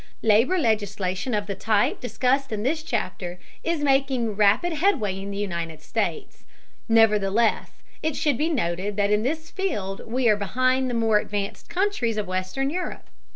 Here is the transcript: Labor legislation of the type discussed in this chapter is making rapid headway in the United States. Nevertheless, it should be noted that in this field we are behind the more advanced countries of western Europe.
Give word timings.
Labor 0.23 0.57
legislation 0.57 1.35
of 1.35 1.45
the 1.45 1.53
type 1.53 1.99
discussed 1.99 2.51
in 2.51 2.63
this 2.63 2.81
chapter 2.81 3.37
is 3.63 3.81
making 3.83 4.35
rapid 4.35 4.73
headway 4.73 5.21
in 5.21 5.29
the 5.29 5.37
United 5.37 5.83
States. 5.83 6.43
Nevertheless, 6.89 7.83
it 8.01 8.15
should 8.15 8.35
be 8.35 8.49
noted 8.49 8.95
that 8.95 9.11
in 9.11 9.21
this 9.21 9.51
field 9.51 10.01
we 10.07 10.27
are 10.27 10.35
behind 10.35 10.89
the 10.89 10.95
more 10.95 11.19
advanced 11.19 11.69
countries 11.69 12.17
of 12.17 12.25
western 12.25 12.71
Europe. 12.71 13.11